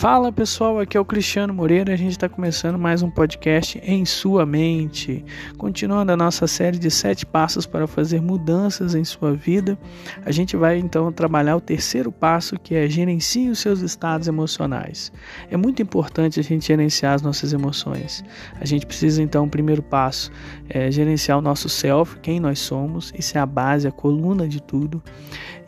Fala 0.00 0.32
pessoal, 0.32 0.80
aqui 0.80 0.96
é 0.96 1.00
o 1.00 1.04
Cristiano 1.04 1.52
Moreira. 1.52 1.92
A 1.92 1.96
gente 1.96 2.12
está 2.12 2.26
começando 2.26 2.78
mais 2.78 3.02
um 3.02 3.10
podcast 3.10 3.78
em 3.84 4.06
sua 4.06 4.46
mente, 4.46 5.22
continuando 5.58 6.10
a 6.10 6.16
nossa 6.16 6.46
série 6.46 6.78
de 6.78 6.90
sete 6.90 7.26
passos 7.26 7.66
para 7.66 7.86
fazer 7.86 8.18
mudanças 8.18 8.94
em 8.94 9.04
sua 9.04 9.34
vida. 9.34 9.78
A 10.24 10.32
gente 10.32 10.56
vai 10.56 10.78
então 10.78 11.12
trabalhar 11.12 11.54
o 11.54 11.60
terceiro 11.60 12.10
passo, 12.10 12.58
que 12.58 12.74
é 12.74 12.88
gerencie 12.88 13.50
os 13.50 13.58
seus 13.58 13.80
estados 13.80 14.26
emocionais. 14.26 15.12
É 15.50 15.56
muito 15.58 15.82
importante 15.82 16.40
a 16.40 16.42
gente 16.42 16.66
gerenciar 16.66 17.12
as 17.12 17.20
nossas 17.20 17.52
emoções. 17.52 18.24
A 18.58 18.64
gente 18.64 18.86
precisa 18.86 19.22
então, 19.22 19.44
o 19.44 19.50
primeiro 19.50 19.82
passo 19.82 20.32
é 20.70 20.90
gerenciar 20.90 21.36
o 21.36 21.42
nosso 21.42 21.68
self, 21.68 22.18
quem 22.20 22.40
nós 22.40 22.58
somos. 22.58 23.12
Isso 23.18 23.36
é 23.36 23.40
a 23.42 23.44
base, 23.44 23.86
a 23.86 23.92
coluna 23.92 24.48
de 24.48 24.62
tudo. 24.62 25.02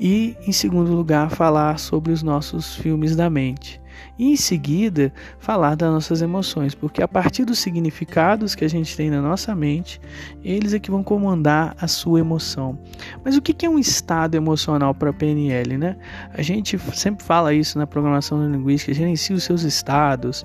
E 0.00 0.34
em 0.46 0.52
segundo 0.52 0.90
lugar, 0.90 1.28
falar 1.28 1.78
sobre 1.78 2.14
os 2.14 2.22
nossos 2.22 2.74
filmes 2.76 3.14
da 3.14 3.28
mente 3.28 3.81
e 4.18 4.32
em 4.32 4.36
seguida 4.36 5.12
falar 5.38 5.74
das 5.74 5.90
nossas 5.90 6.22
emoções, 6.22 6.74
porque 6.74 7.02
a 7.02 7.08
partir 7.08 7.44
dos 7.44 7.58
significados 7.58 8.54
que 8.54 8.64
a 8.64 8.68
gente 8.68 8.96
tem 8.96 9.10
na 9.10 9.20
nossa 9.20 9.54
mente, 9.54 10.00
eles 10.42 10.74
é 10.74 10.78
que 10.78 10.90
vão 10.90 11.02
comandar 11.02 11.74
a 11.80 11.88
sua 11.88 12.20
emoção. 12.20 12.78
Mas 13.24 13.36
o 13.36 13.42
que 13.42 13.66
é 13.66 13.68
um 13.68 13.78
estado 13.78 14.34
emocional 14.34 14.94
para 14.94 15.10
a 15.10 15.12
PNL, 15.12 15.78
né? 15.78 15.96
A 16.32 16.42
gente 16.42 16.78
sempre 16.94 17.24
fala 17.24 17.54
isso 17.54 17.78
na 17.78 17.86
programação 17.86 18.50
linguística, 18.50 18.92
gerencia 18.92 19.36
os 19.36 19.44
seus 19.44 19.62
estados, 19.62 20.44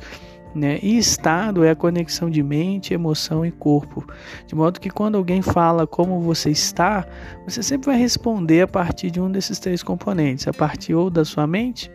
né? 0.57 0.79
E 0.81 0.97
estado 0.97 1.63
é 1.63 1.70
a 1.70 1.75
conexão 1.75 2.29
de 2.29 2.41
mente, 2.41 2.93
emoção 2.93 3.45
e 3.45 3.52
corpo. 3.52 4.05
De 4.45 4.55
modo 4.55 4.79
que 4.79 4.89
quando 4.89 5.15
alguém 5.15 5.41
fala 5.41 5.85
como 5.85 6.20
você 6.20 6.49
está, 6.49 7.05
você 7.45 7.61
sempre 7.61 7.88
vai 7.88 7.98
responder 7.98 8.62
a 8.62 8.67
partir 8.67 9.12
de 9.12 9.21
um 9.21 9.31
desses 9.31 9.59
três 9.59 9.84
componentes, 9.84 10.48
a 10.48 10.53
partir 10.53 10.93
ou 10.93 11.09
da 11.09 11.23
sua 11.23 11.45
mente, 11.45 11.91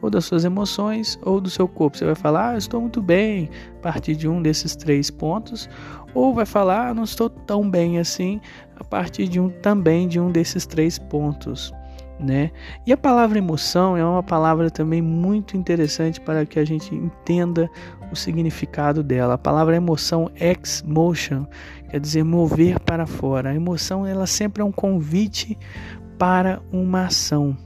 ou 0.00 0.10
das 0.10 0.24
suas 0.24 0.44
emoções, 0.44 1.18
ou 1.22 1.40
do 1.40 1.48
seu 1.48 1.66
corpo. 1.66 1.96
Você 1.96 2.04
vai 2.04 2.14
falar, 2.14 2.52
ah, 2.52 2.58
estou 2.58 2.80
muito 2.80 3.00
bem, 3.00 3.48
a 3.78 3.80
partir 3.80 4.14
de 4.14 4.28
um 4.28 4.42
desses 4.42 4.76
três 4.76 5.10
pontos, 5.10 5.68
ou 6.14 6.34
vai 6.34 6.46
falar, 6.46 6.88
ah, 6.88 6.94
não 6.94 7.04
estou 7.04 7.30
tão 7.30 7.68
bem 7.68 7.98
assim, 7.98 8.40
a 8.76 8.84
partir 8.84 9.26
de 9.26 9.40
um 9.40 9.48
também 9.48 10.06
de 10.06 10.20
um 10.20 10.30
desses 10.30 10.66
três 10.66 10.98
pontos 10.98 11.72
né? 12.22 12.50
E 12.86 12.92
a 12.92 12.96
palavra 12.96 13.38
emoção 13.38 13.96
é 13.96 14.04
uma 14.04 14.22
palavra 14.22 14.70
também 14.70 15.02
muito 15.02 15.56
interessante 15.56 16.20
para 16.20 16.46
que 16.46 16.58
a 16.58 16.64
gente 16.64 16.94
entenda 16.94 17.68
o 18.10 18.16
significado 18.16 19.02
dela. 19.02 19.34
A 19.34 19.38
palavra 19.38 19.76
emoção, 19.76 20.30
ex 20.38 20.82
motion, 20.86 21.46
quer 21.90 22.00
dizer 22.00 22.24
mover 22.24 22.78
para 22.80 23.06
fora. 23.06 23.50
A 23.50 23.54
emoção 23.54 24.06
ela 24.06 24.26
sempre 24.26 24.62
é 24.62 24.64
um 24.64 24.72
convite 24.72 25.58
para 26.18 26.62
uma 26.72 27.06
ação. 27.06 27.56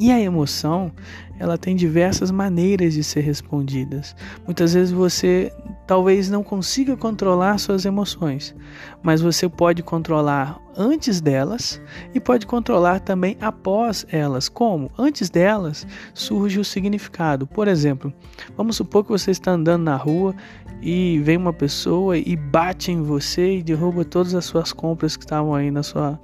E 0.00 0.10
a 0.10 0.18
emoção, 0.18 0.90
ela 1.38 1.58
tem 1.58 1.76
diversas 1.76 2.30
maneiras 2.30 2.94
de 2.94 3.04
ser 3.04 3.20
respondidas. 3.20 4.16
Muitas 4.46 4.72
vezes 4.72 4.90
você 4.90 5.52
talvez 5.86 6.30
não 6.30 6.42
consiga 6.42 6.96
controlar 6.96 7.58
suas 7.58 7.84
emoções, 7.84 8.54
mas 9.02 9.20
você 9.20 9.46
pode 9.46 9.82
controlar 9.82 10.58
antes 10.74 11.20
delas 11.20 11.78
e 12.14 12.20
pode 12.20 12.46
controlar 12.46 13.00
também 13.00 13.36
após 13.42 14.06
elas. 14.10 14.48
Como? 14.48 14.90
Antes 14.98 15.28
delas 15.28 15.86
surge 16.14 16.58
o 16.58 16.64
significado. 16.64 17.46
Por 17.46 17.68
exemplo, 17.68 18.10
vamos 18.56 18.76
supor 18.76 19.04
que 19.04 19.10
você 19.10 19.32
está 19.32 19.50
andando 19.50 19.82
na 19.82 19.96
rua 19.96 20.34
e 20.80 21.20
vem 21.22 21.36
uma 21.36 21.52
pessoa 21.52 22.16
e 22.16 22.34
bate 22.36 22.90
em 22.90 23.02
você 23.02 23.58
e 23.58 23.62
derruba 23.62 24.02
todas 24.02 24.34
as 24.34 24.46
suas 24.46 24.72
compras 24.72 25.14
que 25.14 25.24
estavam 25.24 25.54
aí 25.54 25.70
na 25.70 25.82
sua, 25.82 26.18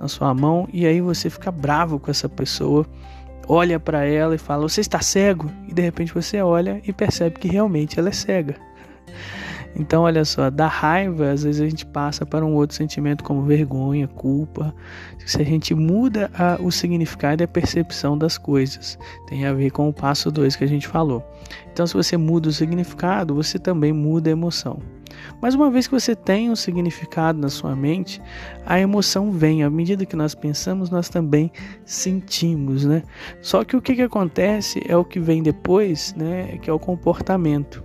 na 0.00 0.08
sua 0.08 0.32
mão 0.34 0.68
e 0.72 0.86
aí 0.86 1.00
você 1.00 1.28
fica 1.28 1.50
bravo 1.50 1.98
com 1.98 2.10
essa 2.10 2.28
pessoa 2.28 2.86
olha 3.48 3.80
para 3.80 4.04
ela 4.04 4.34
e 4.34 4.38
fala: 4.38 4.68
Você 4.68 4.80
está 4.80 5.00
cego? 5.00 5.50
E 5.66 5.74
de 5.74 5.82
repente 5.82 6.12
você 6.12 6.40
olha 6.42 6.80
e 6.84 6.92
percebe 6.92 7.38
que 7.38 7.48
realmente 7.48 7.98
ela 7.98 8.10
é 8.10 8.12
cega. 8.12 8.56
Então, 9.76 10.02
olha 10.02 10.24
só, 10.24 10.50
da 10.50 10.66
raiva, 10.66 11.30
às 11.30 11.44
vezes 11.44 11.60
a 11.60 11.68
gente 11.68 11.86
passa 11.86 12.26
para 12.26 12.44
um 12.44 12.54
outro 12.54 12.74
sentimento 12.74 13.22
como 13.22 13.42
vergonha, 13.42 14.08
culpa. 14.08 14.74
Se 15.24 15.40
a 15.40 15.44
gente 15.44 15.74
muda 15.74 16.30
a, 16.34 16.60
o 16.60 16.72
significado 16.72 17.42
e 17.42 17.44
a 17.44 17.48
percepção 17.48 18.18
das 18.18 18.36
coisas, 18.36 18.98
tem 19.28 19.46
a 19.46 19.52
ver 19.52 19.70
com 19.70 19.88
o 19.88 19.92
passo 19.92 20.32
2 20.32 20.56
que 20.56 20.64
a 20.64 20.66
gente 20.66 20.88
falou. 20.88 21.22
Então, 21.72 21.86
se 21.86 21.94
você 21.94 22.16
muda 22.16 22.48
o 22.48 22.52
significado, 22.52 23.34
você 23.34 23.58
também 23.58 23.92
muda 23.92 24.30
a 24.30 24.32
emoção. 24.32 24.80
Mas 25.40 25.54
uma 25.54 25.70
vez 25.70 25.86
que 25.86 25.94
você 25.94 26.14
tem 26.14 26.50
um 26.50 26.56
significado 26.56 27.38
na 27.38 27.48
sua 27.48 27.74
mente, 27.76 28.20
a 28.66 28.78
emoção 28.78 29.30
vem. 29.30 29.62
À 29.62 29.70
medida 29.70 30.04
que 30.04 30.16
nós 30.16 30.34
pensamos, 30.34 30.90
nós 30.90 31.08
também 31.08 31.50
sentimos, 31.84 32.84
né? 32.84 33.02
Só 33.40 33.64
que 33.64 33.76
o 33.76 33.82
que, 33.82 33.94
que 33.94 34.02
acontece 34.02 34.82
é 34.86 34.96
o 34.96 35.04
que 35.04 35.20
vem 35.20 35.42
depois, 35.42 36.14
né? 36.16 36.58
Que 36.62 36.70
é 36.70 36.72
o 36.72 36.78
comportamento. 36.78 37.84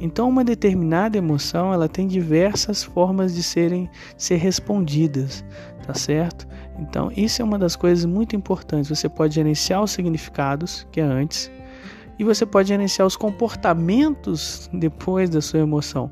Então, 0.00 0.28
uma 0.28 0.44
determinada 0.44 1.16
emoção, 1.16 1.72
ela 1.72 1.88
tem 1.88 2.06
diversas 2.06 2.82
formas 2.82 3.34
de 3.34 3.42
serem 3.42 3.88
ser 4.16 4.36
respondidas, 4.36 5.44
tá 5.86 5.94
certo? 5.94 6.46
Então, 6.78 7.10
isso 7.16 7.42
é 7.42 7.44
uma 7.44 7.58
das 7.58 7.76
coisas 7.76 8.04
muito 8.04 8.34
importantes. 8.34 8.88
Você 8.88 9.08
pode 9.08 9.34
gerenciar 9.34 9.82
os 9.82 9.90
significados, 9.90 10.86
que 10.90 11.00
é 11.00 11.04
antes, 11.04 11.50
e 12.18 12.24
você 12.24 12.44
pode 12.44 12.68
gerenciar 12.68 13.06
os 13.06 13.16
comportamentos 13.16 14.68
depois 14.72 15.30
da 15.30 15.40
sua 15.40 15.60
emoção. 15.60 16.10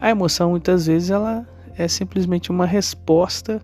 A 0.00 0.10
emoção, 0.10 0.50
muitas 0.50 0.86
vezes, 0.86 1.10
ela 1.10 1.46
é 1.76 1.88
simplesmente 1.88 2.50
uma 2.50 2.66
resposta 2.66 3.60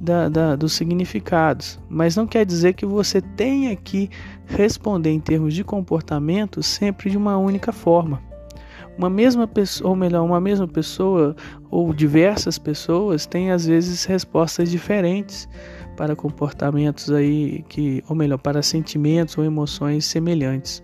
da, 0.00 0.28
da, 0.28 0.56
dos 0.56 0.74
significados, 0.74 1.78
mas 1.88 2.16
não 2.16 2.26
quer 2.26 2.44
dizer 2.44 2.74
que 2.74 2.84
você 2.84 3.20
tenha 3.20 3.74
que 3.74 4.10
responder 4.46 5.10
em 5.10 5.20
termos 5.20 5.54
de 5.54 5.64
comportamento 5.64 6.62
sempre 6.62 7.10
de 7.10 7.16
uma 7.16 7.38
única 7.38 7.72
forma 7.72 8.20
uma 8.96 9.10
mesma 9.10 9.46
pessoa, 9.46 9.90
ou 9.90 9.96
melhor, 9.96 10.24
uma 10.24 10.40
mesma 10.40 10.66
pessoa 10.66 11.36
ou 11.70 11.92
diversas 11.92 12.58
pessoas 12.58 13.26
têm 13.26 13.50
às 13.50 13.66
vezes 13.66 14.04
respostas 14.04 14.70
diferentes 14.70 15.48
para 15.96 16.16
comportamentos 16.16 17.10
aí 17.10 17.62
que, 17.68 18.02
ou 18.08 18.16
melhor, 18.16 18.38
para 18.38 18.62
sentimentos 18.62 19.36
ou 19.36 19.44
emoções 19.44 20.04
semelhantes. 20.04 20.82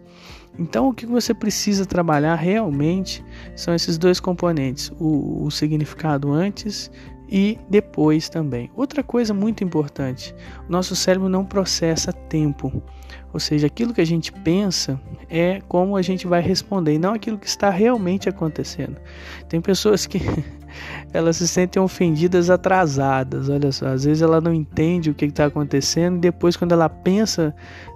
Então, 0.58 0.88
o 0.88 0.94
que 0.94 1.06
você 1.06 1.32
precisa 1.32 1.86
trabalhar 1.86 2.34
realmente 2.34 3.24
são 3.56 3.74
esses 3.74 3.96
dois 3.96 4.20
componentes: 4.20 4.92
o, 5.00 5.44
o 5.44 5.50
significado 5.50 6.30
antes 6.30 6.90
e 7.34 7.58
depois 7.66 8.28
também. 8.28 8.70
Outra 8.76 9.02
coisa 9.02 9.32
muito 9.32 9.64
importante: 9.64 10.34
o 10.68 10.70
nosso 10.70 10.94
cérebro 10.94 11.30
não 11.30 11.46
processa 11.46 12.12
tempo. 12.12 12.70
Ou 13.32 13.40
seja, 13.40 13.66
aquilo 13.66 13.94
que 13.94 14.02
a 14.02 14.06
gente 14.06 14.30
pensa 14.30 15.00
é 15.30 15.62
como 15.66 15.96
a 15.96 16.02
gente 16.02 16.26
vai 16.26 16.42
responder, 16.42 16.92
e 16.92 16.98
não 16.98 17.14
aquilo 17.14 17.38
que 17.38 17.46
está 17.46 17.70
realmente 17.70 18.28
acontecendo. 18.28 18.98
Tem 19.48 19.62
pessoas 19.62 20.04
que 20.04 20.20
elas 21.10 21.38
se 21.38 21.48
sentem 21.48 21.80
ofendidas 21.80 22.50
atrasadas. 22.50 23.48
Olha 23.48 23.72
só, 23.72 23.86
às 23.86 24.04
vezes 24.04 24.22
ela 24.22 24.38
não 24.38 24.52
entende 24.52 25.08
o 25.08 25.14
que 25.14 25.24
está 25.24 25.46
acontecendo, 25.46 26.18
e 26.18 26.20
depois, 26.20 26.54
quando 26.54 26.72
ela 26.72 26.90
pensa 26.90 27.54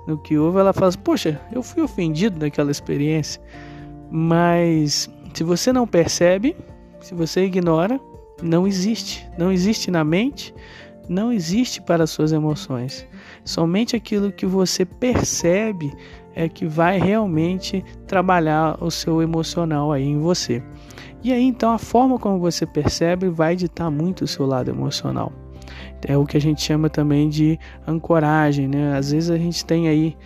no 0.08 0.16
que 0.16 0.38
houve, 0.38 0.58
ela 0.58 0.72
fala: 0.72 0.88
assim, 0.88 0.98
Poxa, 1.00 1.38
eu 1.52 1.62
fui 1.62 1.82
ofendido 1.82 2.40
naquela 2.40 2.70
experiência. 2.70 3.42
Mas 4.10 5.10
se 5.34 5.44
você 5.44 5.74
não 5.74 5.86
percebe, 5.86 6.56
se 7.00 7.14
você 7.14 7.44
ignora, 7.44 8.00
não 8.42 8.66
existe. 8.66 9.26
Não 9.38 9.50
existe 9.50 9.90
na 9.90 10.04
mente, 10.04 10.54
não 11.08 11.32
existe 11.32 11.80
para 11.80 12.06
suas 12.06 12.32
emoções. 12.32 13.06
Somente 13.44 13.96
aquilo 13.96 14.32
que 14.32 14.46
você 14.46 14.84
percebe 14.84 15.92
é 16.34 16.48
que 16.48 16.66
vai 16.66 16.98
realmente 16.98 17.84
trabalhar 18.06 18.76
o 18.82 18.90
seu 18.90 19.22
emocional 19.22 19.92
aí 19.92 20.04
em 20.04 20.18
você. 20.18 20.62
E 21.22 21.32
aí 21.32 21.42
então 21.42 21.72
a 21.72 21.78
forma 21.78 22.18
como 22.18 22.38
você 22.38 22.66
percebe 22.66 23.28
vai 23.28 23.56
ditar 23.56 23.90
muito 23.90 24.22
o 24.22 24.26
seu 24.26 24.46
lado 24.46 24.70
emocional. 24.70 25.32
É 26.08 26.16
o 26.16 26.24
que 26.24 26.36
a 26.36 26.40
gente 26.40 26.62
chama 26.62 26.88
também 26.88 27.28
de 27.28 27.58
ancoragem, 27.84 28.68
né? 28.68 28.96
Às 28.96 29.10
vezes 29.10 29.28
a 29.28 29.36
gente 29.36 29.64
tem 29.64 29.88
aí 29.88 30.16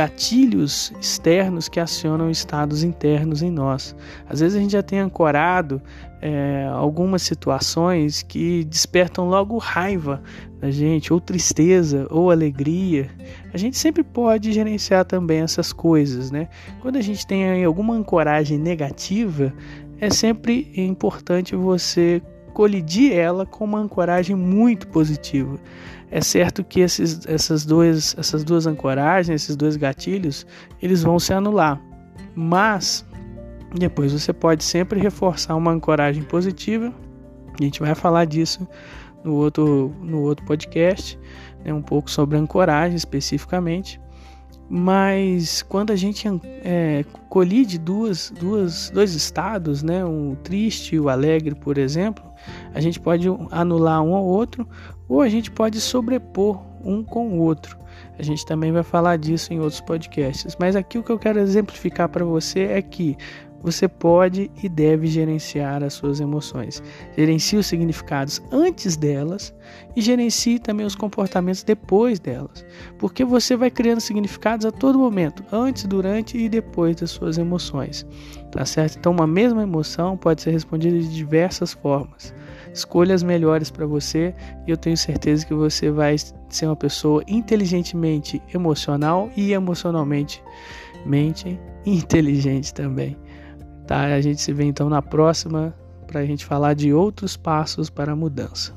gatilhos 0.00 0.94
externos 0.98 1.68
que 1.68 1.78
acionam 1.78 2.30
estados 2.30 2.82
internos 2.82 3.42
em 3.42 3.50
nós. 3.50 3.94
Às 4.26 4.40
vezes 4.40 4.56
a 4.56 4.60
gente 4.60 4.72
já 4.72 4.82
tem 4.82 4.98
ancorado 4.98 5.82
é, 6.22 6.66
algumas 6.72 7.20
situações 7.20 8.22
que 8.22 8.64
despertam 8.64 9.28
logo 9.28 9.58
raiva 9.58 10.22
na 10.58 10.70
gente, 10.70 11.12
ou 11.12 11.20
tristeza, 11.20 12.06
ou 12.10 12.30
alegria. 12.30 13.10
A 13.52 13.58
gente 13.58 13.76
sempre 13.76 14.02
pode 14.02 14.52
gerenciar 14.52 15.04
também 15.04 15.40
essas 15.40 15.70
coisas, 15.70 16.30
né? 16.30 16.48
Quando 16.80 16.96
a 16.96 17.02
gente 17.02 17.26
tem 17.26 17.62
alguma 17.62 17.92
ancoragem 17.94 18.56
negativa, 18.56 19.52
é 20.00 20.08
sempre 20.08 20.72
importante 20.74 21.54
você 21.54 22.22
colidir 22.50 23.12
ela 23.12 23.46
com 23.46 23.64
uma 23.64 23.78
ancoragem 23.78 24.36
muito 24.36 24.86
positiva. 24.88 25.58
É 26.10 26.20
certo 26.20 26.64
que 26.64 26.80
esses, 26.80 27.24
essas, 27.26 27.64
duas, 27.64 28.16
essas 28.18 28.42
duas 28.42 28.66
ancoragens, 28.66 29.42
esses 29.42 29.56
dois 29.56 29.76
gatilhos, 29.76 30.46
eles 30.82 31.02
vão 31.02 31.18
se 31.18 31.32
anular. 31.32 31.80
Mas 32.34 33.04
depois 33.74 34.12
você 34.12 34.32
pode 34.32 34.64
sempre 34.64 35.00
reforçar 35.00 35.54
uma 35.54 35.70
ancoragem 35.70 36.22
positiva. 36.22 36.92
A 37.58 37.62
gente 37.62 37.80
vai 37.80 37.94
falar 37.94 38.24
disso 38.24 38.66
no 39.22 39.34
outro, 39.34 39.94
no 40.02 40.22
outro 40.22 40.44
podcast, 40.44 41.18
né, 41.64 41.72
um 41.72 41.82
pouco 41.82 42.10
sobre 42.10 42.36
ancoragem 42.36 42.96
especificamente. 42.96 44.00
mas 44.72 45.62
quando 45.62 45.92
a 45.92 45.96
gente 45.96 46.28
é, 46.64 47.04
colide 47.28 47.76
duas, 47.76 48.32
duas, 48.38 48.88
dois 48.90 49.14
estados, 49.14 49.82
né, 49.82 50.04
o 50.04 50.36
triste 50.44 50.94
e 50.94 51.00
o 51.00 51.08
alegre, 51.08 51.56
por 51.56 51.76
exemplo, 51.76 52.24
a 52.74 52.80
gente 52.80 52.98
pode 53.00 53.26
anular 53.50 54.02
um 54.02 54.14
ao 54.14 54.24
outro 54.24 54.68
ou 55.08 55.20
a 55.20 55.28
gente 55.28 55.50
pode 55.50 55.80
sobrepor 55.80 56.62
um 56.84 57.02
com 57.02 57.28
o 57.28 57.38
outro. 57.38 57.78
A 58.18 58.22
gente 58.22 58.44
também 58.44 58.70
vai 58.70 58.82
falar 58.82 59.16
disso 59.16 59.52
em 59.52 59.60
outros 59.60 59.80
podcasts. 59.80 60.56
Mas 60.58 60.76
aqui 60.76 60.98
o 60.98 61.02
que 61.02 61.10
eu 61.10 61.18
quero 61.18 61.38
exemplificar 61.38 62.08
para 62.08 62.24
você 62.24 62.60
é 62.60 62.82
que 62.82 63.16
você 63.62 63.86
pode 63.86 64.50
e 64.62 64.68
deve 64.68 65.06
gerenciar 65.06 65.82
as 65.82 65.94
suas 65.94 66.20
emoções. 66.20 66.82
Gerencie 67.16 67.58
os 67.58 67.66
significados 67.66 68.40
antes 68.50 68.96
delas 68.96 69.54
e 69.94 70.00
gerencie 70.00 70.58
também 70.58 70.86
os 70.86 70.94
comportamentos 70.94 71.62
depois 71.62 72.18
delas, 72.18 72.64
porque 72.98 73.24
você 73.24 73.56
vai 73.56 73.70
criando 73.70 74.00
significados 74.00 74.64
a 74.64 74.72
todo 74.72 74.98
momento, 74.98 75.44
antes, 75.52 75.84
durante 75.84 76.38
e 76.38 76.48
depois 76.48 76.96
das 76.96 77.10
suas 77.10 77.38
emoções. 77.38 78.06
Tá 78.50 78.64
certo? 78.64 78.98
Então, 78.98 79.12
uma 79.12 79.26
mesma 79.26 79.62
emoção 79.62 80.16
pode 80.16 80.42
ser 80.42 80.50
respondida 80.50 80.98
de 80.98 81.08
diversas 81.08 81.72
formas. 81.72 82.34
Escolha 82.72 83.14
as 83.14 83.22
melhores 83.22 83.70
para 83.70 83.86
você 83.86 84.34
e 84.66 84.70
eu 84.70 84.76
tenho 84.76 84.96
certeza 84.96 85.44
que 85.44 85.54
você 85.54 85.90
vai 85.90 86.16
ser 86.48 86.66
uma 86.66 86.76
pessoa 86.76 87.22
inteligentemente 87.26 88.40
emocional 88.54 89.30
e 89.36 89.52
emocionalmente 89.52 90.42
mente 91.04 91.58
inteligente 91.84 92.72
também. 92.74 93.16
Tá? 93.90 94.04
A 94.04 94.20
gente 94.20 94.40
se 94.40 94.52
vê 94.52 94.62
então 94.62 94.88
na 94.88 95.02
próxima 95.02 95.74
para 96.06 96.20
a 96.20 96.24
gente 96.24 96.46
falar 96.46 96.74
de 96.74 96.94
outros 96.94 97.36
passos 97.36 97.90
para 97.90 98.12
a 98.12 98.16
mudança. 98.16 98.72